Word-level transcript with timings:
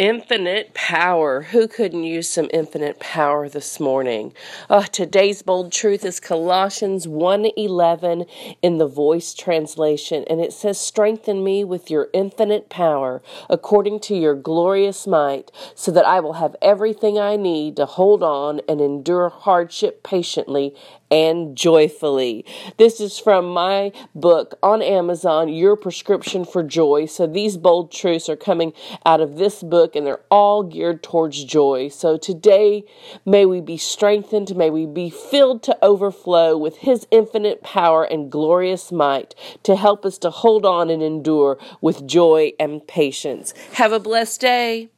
Infinite 0.00 0.72
power. 0.72 1.42
Who 1.42 1.68
couldn't 1.68 2.04
use 2.04 2.26
some 2.26 2.48
infinite 2.54 2.98
power 3.00 3.50
this 3.50 3.78
morning? 3.78 4.32
Uh, 4.70 4.84
today's 4.84 5.42
bold 5.42 5.72
truth 5.72 6.06
is 6.06 6.20
Colossians 6.20 7.06
1:11 7.06 8.24
in 8.62 8.78
the 8.78 8.86
Voice 8.86 9.34
translation, 9.34 10.24
and 10.26 10.40
it 10.40 10.54
says, 10.54 10.80
"Strengthen 10.80 11.44
me 11.44 11.64
with 11.64 11.90
your 11.90 12.08
infinite 12.14 12.70
power, 12.70 13.20
according 13.50 14.00
to 14.00 14.16
your 14.16 14.34
glorious 14.34 15.06
might, 15.06 15.52
so 15.74 15.90
that 15.90 16.06
I 16.06 16.18
will 16.18 16.32
have 16.40 16.56
everything 16.62 17.18
I 17.18 17.36
need 17.36 17.76
to 17.76 17.84
hold 17.84 18.22
on 18.22 18.62
and 18.66 18.80
endure 18.80 19.28
hardship 19.28 20.02
patiently 20.02 20.74
and 21.10 21.56
joyfully. 21.56 22.44
This 22.76 23.00
is 23.00 23.18
from 23.18 23.48
my 23.48 23.92
book 24.14 24.56
on 24.62 24.80
Amazon, 24.80 25.48
Your 25.48 25.76
Prescription 25.76 26.44
for 26.44 26.62
Joy. 26.62 27.06
So 27.06 27.26
these 27.26 27.56
bold 27.56 27.90
truths 27.90 28.28
are 28.28 28.36
coming 28.36 28.72
out 29.04 29.20
of 29.20 29.36
this 29.36 29.62
book 29.90 29.96
and 29.96 30.06
they're 30.06 30.20
all 30.30 30.62
geared 30.62 31.02
towards 31.02 31.44
joy. 31.44 31.88
So 31.88 32.16
today, 32.16 32.84
may 33.24 33.46
we 33.46 33.60
be 33.60 33.76
strengthened, 33.76 34.56
may 34.56 34.70
we 34.70 34.86
be 34.86 35.10
filled 35.10 35.62
to 35.64 35.76
overflow 35.82 36.56
with 36.56 36.78
His 36.78 37.06
infinite 37.10 37.62
power 37.62 38.04
and 38.04 38.30
glorious 38.30 38.92
might 38.92 39.34
to 39.64 39.76
help 39.76 40.04
us 40.04 40.18
to 40.18 40.30
hold 40.30 40.64
on 40.64 40.90
and 40.90 41.02
endure 41.02 41.58
with 41.80 42.06
joy 42.06 42.52
and 42.58 42.86
patience. 42.86 43.52
Have 43.74 43.92
a 43.92 44.00
blessed 44.00 44.40
day. 44.40 44.88